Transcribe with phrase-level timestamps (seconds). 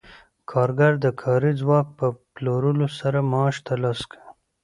[0.51, 4.29] کارګر د کاري ځواک په پلورلو سره معاش ترلاسه کوي